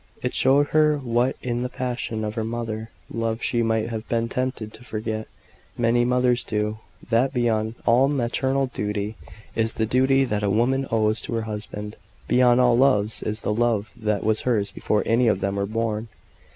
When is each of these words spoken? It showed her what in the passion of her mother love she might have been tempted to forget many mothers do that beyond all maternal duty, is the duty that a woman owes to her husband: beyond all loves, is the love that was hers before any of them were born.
It 0.23 0.33
showed 0.33 0.69
her 0.69 0.97
what 0.97 1.35
in 1.43 1.61
the 1.61 1.69
passion 1.69 2.23
of 2.25 2.33
her 2.33 2.43
mother 2.43 2.89
love 3.13 3.43
she 3.43 3.61
might 3.61 3.89
have 3.89 4.09
been 4.09 4.29
tempted 4.29 4.73
to 4.73 4.83
forget 4.83 5.27
many 5.77 6.05
mothers 6.05 6.43
do 6.43 6.79
that 7.11 7.35
beyond 7.35 7.75
all 7.85 8.07
maternal 8.07 8.65
duty, 8.65 9.15
is 9.55 9.75
the 9.75 9.85
duty 9.85 10.23
that 10.25 10.41
a 10.41 10.49
woman 10.49 10.87
owes 10.89 11.21
to 11.21 11.33
her 11.35 11.43
husband: 11.43 11.97
beyond 12.27 12.59
all 12.59 12.75
loves, 12.75 13.21
is 13.21 13.41
the 13.41 13.53
love 13.53 13.93
that 13.95 14.23
was 14.23 14.41
hers 14.41 14.71
before 14.71 15.03
any 15.05 15.27
of 15.27 15.39
them 15.39 15.55
were 15.55 15.67
born. 15.67 16.07